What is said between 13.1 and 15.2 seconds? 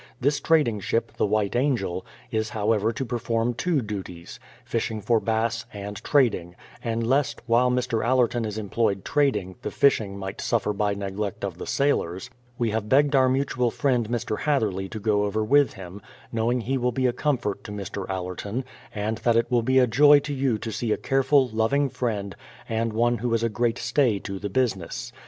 SETTLEIMENT 219 begged our mutual friend, Mr. Hatherley, to